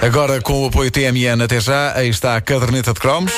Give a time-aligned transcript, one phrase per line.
[0.00, 3.32] Agora com o apoio TMN até já, aí está a caderneta de cromos.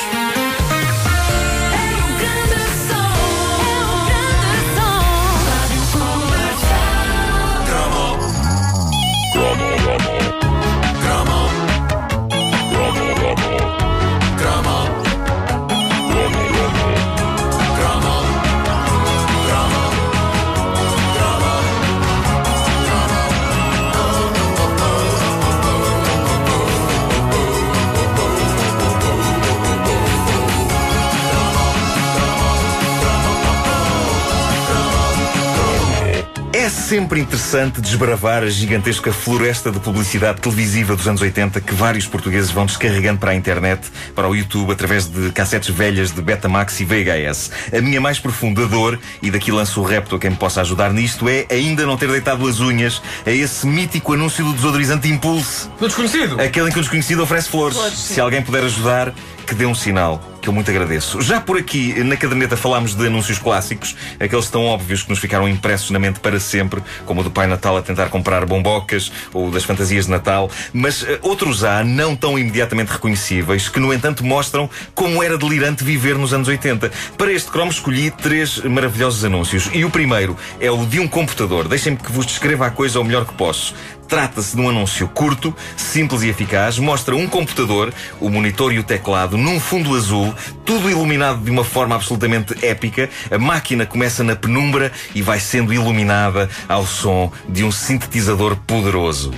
[36.90, 42.50] Sempre interessante desbravar a gigantesca floresta de publicidade televisiva dos anos 80 que vários portugueses
[42.50, 46.84] vão descarregando para a internet, para o YouTube, através de cassetes velhas de Betamax e
[46.84, 47.52] VHS.
[47.72, 50.92] A minha mais profunda dor, e daqui lanço o repto a quem me possa ajudar
[50.92, 55.68] nisto, é ainda não ter deitado as unhas a esse mítico anúncio do desodorizante Impulse.
[55.78, 56.40] Do desconhecido?
[56.40, 57.78] Aquele em que o desconhecido oferece flores.
[57.94, 59.14] Se alguém puder ajudar,
[59.46, 61.20] que dê um sinal, que eu muito agradeço.
[61.20, 65.48] Já por aqui, na caderneta, falámos de anúncios clássicos, aqueles tão óbvios que nos ficaram
[65.48, 69.50] impressos na mente para sempre, como o do Pai Natal a tentar comprar bombocas, ou
[69.50, 74.24] das fantasias de Natal, mas uh, outros há, não tão imediatamente reconhecíveis, que no entanto
[74.24, 76.90] mostram como era delirante viver nos anos 80.
[77.16, 81.68] Para este cromo escolhi três maravilhosos anúncios, e o primeiro é o de um computador.
[81.68, 83.74] Deixem-me que vos descreva a coisa o melhor que posso.
[84.10, 86.80] Trata-se de um anúncio curto, simples e eficaz.
[86.80, 91.62] Mostra um computador, o monitor e o teclado, num fundo azul, tudo iluminado de uma
[91.62, 93.08] forma absolutamente épica.
[93.30, 99.32] A máquina começa na penumbra e vai sendo iluminada ao som de um sintetizador poderoso.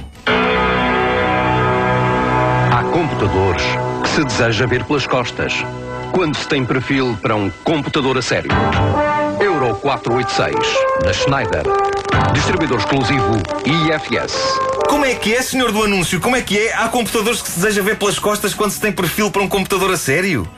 [2.73, 3.63] Há computadores
[4.03, 5.53] que se deseja ver pelas costas.
[6.13, 8.51] Quando se tem perfil para um computador a sério.
[9.39, 10.57] Euro 486,
[11.05, 11.65] da Schneider.
[12.33, 14.35] Distribuidor exclusivo IFS.
[14.89, 16.19] Como é que é, senhor do anúncio?
[16.19, 16.75] Como é que é?
[16.75, 19.91] Há computadores que se deseja ver pelas costas quando se tem perfil para um computador
[19.93, 20.49] a sério?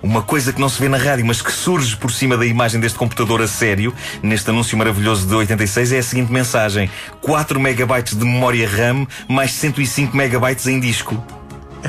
[0.00, 2.78] Uma coisa que não se vê na rádio, mas que surge por cima da imagem
[2.78, 8.16] deste computador a sério, neste anúncio maravilhoso de 86, é a seguinte mensagem: 4 megabytes
[8.16, 11.20] de memória RAM mais 105 megabytes em disco.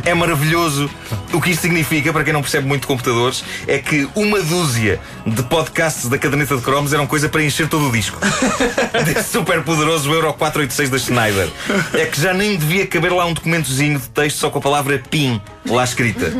[0.04, 0.90] É maravilhoso.
[1.32, 5.00] O que isto significa, para quem não percebe muito de computadores, é que uma dúzia
[5.26, 8.20] de podcasts da caderneta de cromos eram coisa para encher todo o disco.
[9.06, 11.50] Desse super poderoso Euro 486 da Schneider.
[11.94, 15.02] É que já nem devia caber lá um documentozinho de texto só com a palavra
[15.10, 16.34] PIN lá escrita.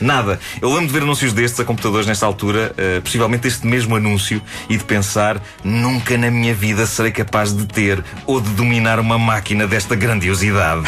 [0.00, 0.40] Nada.
[0.60, 4.40] Eu lembro de ver anúncios destes a computadores nesta altura, uh, possivelmente este mesmo anúncio,
[4.68, 9.18] e de pensar: nunca na minha vida serei capaz de ter ou de dominar uma
[9.18, 10.82] máquina desta grandiosidade.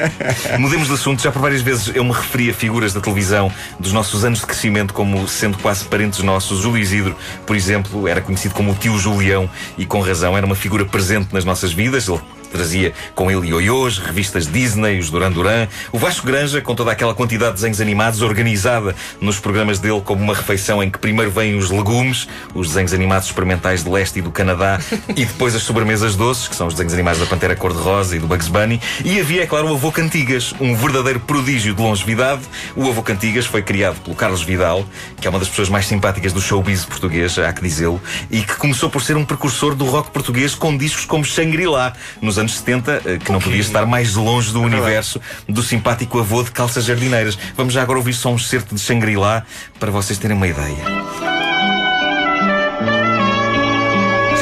[0.58, 3.92] Mudemos de assunto, já por várias vezes eu me referi a figuras da televisão dos
[3.92, 6.60] nossos anos de crescimento como sendo quase parentes nossos.
[6.60, 7.16] Júlio Isidro,
[7.46, 11.32] por exemplo, era conhecido como o tio Julião e com razão, era uma figura presente
[11.32, 12.08] nas nossas vidas.
[12.08, 15.68] Ele trazia com ele ioiôs, revistas Disney, os Duran Duran.
[15.92, 20.22] O Vasco Granja, com toda aquela quantidade de desenhos animados, organizada nos programas dele como
[20.22, 24.22] uma refeição em que primeiro vêm os legumes, os desenhos animados experimentais do leste e
[24.22, 28.16] do Canadá, e depois as sobremesas doces, que são os desenhos animados da Pantera Cor-de-Rosa
[28.16, 28.80] e do Bugs Bunny.
[29.04, 32.42] E havia, é claro, o Avô Cantigas, um verdadeiro prodígio de longevidade.
[32.74, 34.84] O Avô Cantigas foi criado pelo Carlos Vidal,
[35.20, 38.54] que é uma das pessoas mais simpáticas do showbiz português, há que dizê-lo, e que
[38.56, 43.02] começou por ser um precursor do rock português com discos como Shangri-La, nos anos 70,
[43.04, 47.38] eh, que não podia estar mais longe do universo do simpático avô de calças jardineiras.
[47.56, 49.44] Vamos já agora ouvir só um certo de Shangri-La
[49.78, 50.76] para vocês terem uma ideia.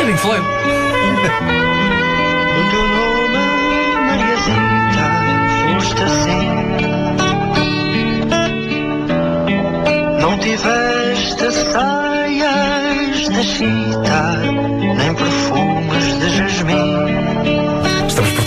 [0.00, 0.44] É Pink Floyd.
[2.50, 3.38] O teu nome,
[4.06, 5.06] Mariazita,
[5.72, 6.44] foste assim.
[10.21, 14.37] Não tiveste saias de chita,
[14.97, 15.15] nem.
[15.15, 15.84] Estamos,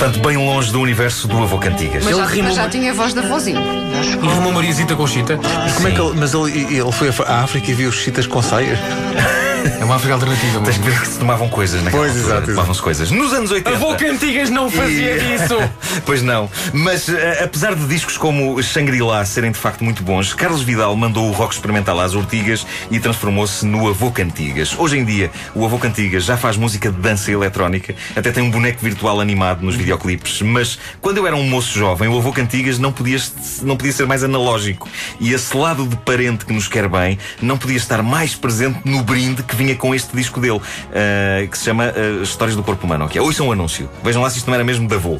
[0.07, 2.03] portanto, bem longe do universo do avô Cantigas.
[2.03, 3.59] Mas, Ele já, mas já tinha voz da vozinha.
[3.59, 5.38] E uma Mariazita com chita.
[5.75, 8.41] Como é que ele, mas ele, ele foi à África e viu os chitas com
[8.41, 8.79] saias?
[9.79, 10.61] É uma África alternativa.
[10.61, 12.33] Tens que ver que se tomavam coisas naquela Pois, altura.
[12.35, 12.51] exato.
[12.51, 13.11] Tomavam-se coisas.
[13.11, 13.75] Nos anos 80.
[13.78, 15.55] Avô Cantigas não fazia E- isso.
[16.05, 16.50] Pois não.
[16.73, 21.28] Mas eh, apesar de discos como Shangri-La serem de facto muito bons, Carlos Vidal mandou
[21.28, 24.73] o rock experimental às ortigas e transformou-se no Avô Cantigas.
[24.78, 28.49] Hoje em dia, o Avô Cantigas já faz música de dança eletrónica, até tem um
[28.52, 30.41] boneco virtual animado nos videoclipes.
[30.43, 33.20] Mas quando eu era um moço jovem, o Avô Cantigas não podia,
[33.63, 34.87] não podia ser mais analógico.
[35.20, 39.02] E esse lado de parente que nos quer bem não podia estar mais presente no
[39.03, 40.62] brinde que vinha com este disco dele,
[40.94, 43.06] eh, que se chama eh, Histórias do Corpo Humano.
[43.06, 43.20] Ok?
[43.20, 43.90] Ouçam um anúncio.
[44.04, 45.20] Vejam lá se isto não era mesmo da avô.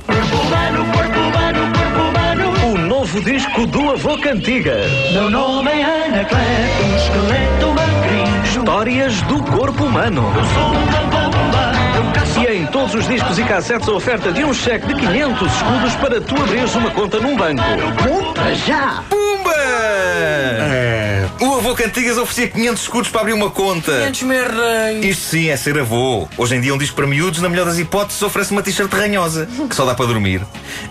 [2.66, 4.92] O novo disco do Avô Cantigas.
[5.12, 8.44] Meu nome é Anacleto, esqueleto magrinho.
[8.46, 10.24] Histórias do corpo humano.
[10.54, 11.74] Sou uma bomba,
[12.40, 15.96] E em todos os discos e cassetes a oferta de um cheque de 500 escudos
[15.96, 17.64] para tu abrires uma conta num banco.
[18.08, 19.04] Compra já!
[19.10, 19.56] Pumba!
[21.88, 23.94] Cantigas oferecia 500 escudos para abrir uma conta.
[23.94, 25.06] 500 merreis.
[25.06, 26.28] Isto sim é ser avô.
[26.38, 29.48] Hoje em dia um disco para miúdos, na melhor das hipóteses, oferece uma t-shirt ranhosa,
[29.70, 30.42] que só dá para dormir.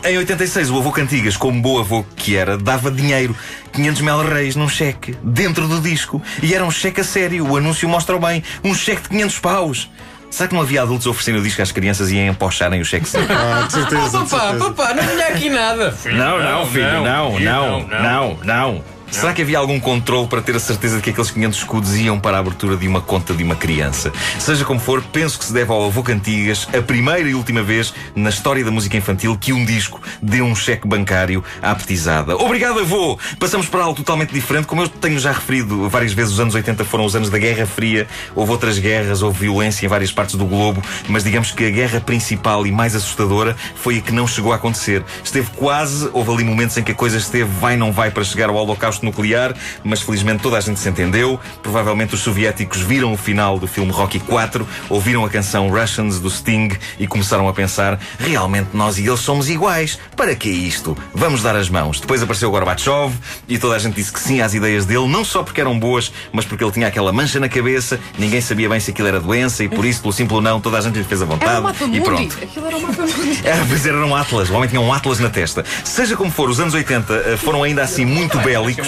[0.02, 3.36] Em 86, o avô Cantigas, como bom avô que era, dava dinheiro.
[3.74, 6.22] 500 mel reis num cheque, dentro do disco.
[6.42, 8.42] E era um cheque a sério, o anúncio mostra bem.
[8.64, 9.90] Um cheque de 500 paus.
[10.30, 13.06] Será que não havia adultos oferecendo o disco às crianças e a empocharem o cheque
[13.06, 13.26] seco?
[13.30, 14.18] Ah, de certeza.
[14.18, 14.64] Oh, de papá, certeza.
[14.72, 15.92] papá, não tinha aqui nada.
[15.92, 18.95] Filho, Não, não, filho, não, filho, não, não, não.
[19.10, 22.18] Será que havia algum controle para ter a certeza de que aqueles 500 escudos iam
[22.18, 24.12] para a abertura de uma conta de uma criança?
[24.38, 27.94] Seja como for, penso que se deve ao avô Cantigas a primeira e última vez
[28.14, 32.36] na história da música infantil que um disco deu um cheque bancário à petizada.
[32.36, 33.18] Obrigado, avô!
[33.38, 34.66] Passamos para algo totalmente diferente.
[34.66, 37.66] Como eu tenho já referido várias vezes, os anos 80 foram os anos da Guerra
[37.66, 38.06] Fria.
[38.34, 42.00] Houve outras guerras, houve violência em várias partes do globo, mas digamos que a guerra
[42.00, 45.02] principal e mais assustadora foi a que não chegou a acontecer.
[45.24, 48.48] Esteve quase, houve ali momentos em que a coisa esteve vai não vai para chegar
[48.48, 49.54] ao holocausto nuclear,
[49.84, 51.38] mas felizmente toda a gente se entendeu.
[51.62, 56.30] Provavelmente os soviéticos viram o final do filme Rocky 4, ouviram a canção Russians do
[56.30, 59.98] Sting e começaram a pensar: realmente nós e eles somos iguais.
[60.16, 60.96] Para que isto?
[61.14, 62.00] Vamos dar as mãos.
[62.00, 63.12] Depois apareceu Gorbachev
[63.48, 66.12] e toda a gente disse que sim às ideias dele, não só porque eram boas,
[66.32, 69.64] mas porque ele tinha aquela mancha na cabeça, ninguém sabia bem se aquilo era doença
[69.64, 71.62] e por isso, pelo simples não, toda a gente lhe fez a Era vontade um
[71.62, 72.38] mapa e pronto.
[72.42, 73.02] Aquilo era um mapa.
[73.44, 74.50] Era, pois era, era um Atlas.
[74.50, 75.64] O homem tinha um Atlas na testa.
[75.84, 78.85] Seja como for, os anos 80 eh, foram ainda assim muito bélicos.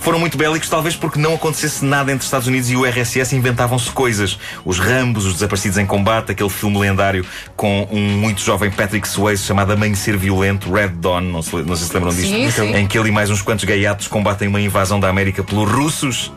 [0.00, 3.90] Foram muito bélicos, talvez porque não acontecesse nada entre Estados Unidos e o RSS inventavam-se
[3.90, 4.38] coisas.
[4.64, 7.24] Os Rambos, os Desaparecidos em Combate, aquele filme lendário
[7.56, 11.86] com um muito jovem Patrick Swayze chamado Amanhecer Violento, Red Dawn, não, se, não sei
[11.86, 12.76] se lembram disto, Sim, sim.
[12.76, 16.32] em que ele e mais uns quantos gaiatos combatem uma invasão da América pelos russos.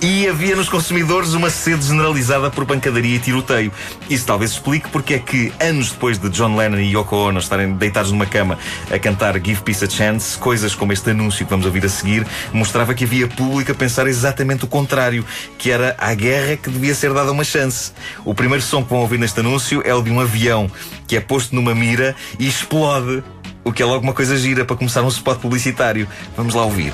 [0.00, 3.72] E havia nos consumidores uma sede generalizada por pancadaria e tiroteio.
[4.08, 7.72] Isso talvez explique porque é que, anos depois de John Lennon e Yoko Ono estarem
[7.74, 8.58] deitados numa cama
[8.90, 12.26] a cantar Give Peace a Chance, coisas como este anúncio que vamos ouvir a seguir,
[12.52, 15.24] mostrava que havia público a pensar exatamente o contrário,
[15.58, 17.92] que era à guerra que devia ser dada uma chance.
[18.24, 20.70] O primeiro som que vão ouvir neste anúncio é o de um avião
[21.06, 23.22] que é posto numa mira e explode.
[23.64, 26.08] O que é logo uma coisa gira para começar um spot publicitário.
[26.36, 26.92] Vamos lá ouvir.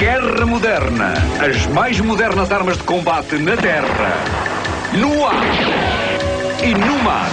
[0.00, 1.12] Guerra moderna.
[1.38, 4.16] As mais modernas armas de combate na terra,
[4.94, 5.44] no ar
[6.64, 7.30] e no mar.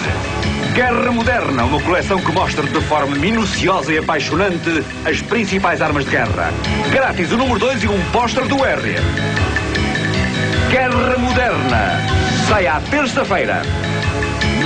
[0.73, 6.11] Guerra Moderna, uma coleção que mostra de forma minuciosa e apaixonante as principais armas de
[6.11, 6.51] guerra.
[6.91, 9.01] Grátis o número 2 e um póster do Harrier.
[10.69, 12.01] Guerra Moderna.
[12.49, 13.61] Sai à terça-feira.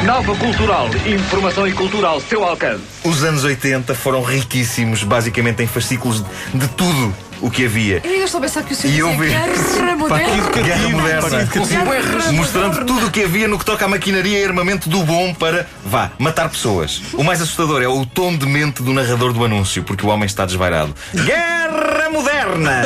[0.07, 0.87] Nova Cultural.
[1.05, 2.81] Informação e cultura ao seu alcance.
[3.03, 8.01] Os anos 80 foram riquíssimos, basicamente em fascículos de tudo o que havia.
[8.03, 9.29] Eu estou a pensar que o senhor E dizia houve-
[9.81, 10.61] guerra moderna.
[10.63, 12.31] Guerra moderna.
[12.33, 15.67] Mostrando tudo o que havia no que toca à maquinaria e armamento do bom para,
[15.85, 17.01] vá, matar pessoas.
[17.13, 20.25] O mais assustador é o tom de mente do narrador do anúncio, porque o homem
[20.25, 20.93] está desvairado.
[21.13, 22.81] Guerra moderna!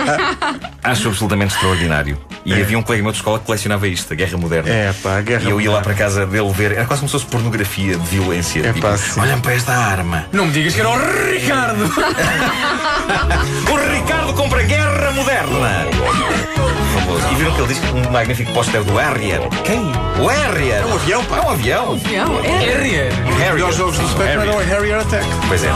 [0.82, 2.18] Acho absolutamente extraordinário.
[2.44, 4.70] E havia um colega meu de escola que colecionava isto, a Guerra Moderna.
[4.70, 7.08] É, pá, a guerra E eu ia lá para casa dele ver, era quase como
[7.08, 8.60] se fosse pornografia de violência.
[8.60, 10.26] É tipo, pá, olhem para esta arma.
[10.32, 10.98] Não me digas que era o
[11.30, 11.90] Ricardo.
[13.70, 15.86] O Ricardo compra Guerra Moderna.
[16.94, 17.26] Famoso.
[17.30, 19.40] E viram que ele diz que um magnífico póster do Harrier.
[19.64, 19.80] Quem?
[20.20, 20.82] O Harrier.
[20.82, 21.36] É um avião, pá.
[21.36, 21.92] É um avião.
[21.92, 22.48] Avião, é.
[22.58, 23.12] Harrier.
[23.12, 23.52] Harrier.
[23.54, 25.26] melhores jogos do Spectrum eram o Harrier Attack.
[25.48, 25.70] Pois é.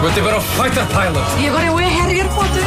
[0.00, 1.42] Vou ter para o Fighter Pilot.
[1.42, 2.62] E agora é o Harry Potter.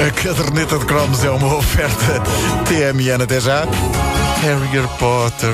[0.00, 2.20] A caderneta de cromos é uma oferta
[2.66, 3.66] TMN até já.
[4.40, 5.52] Harrier Potter.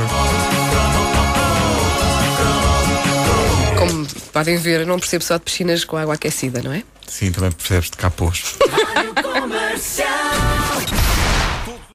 [3.77, 6.85] Como podem ver, eu não percebo só de piscinas com água aquecida, não é?
[7.09, 8.55] Sim, também percebes de capôs.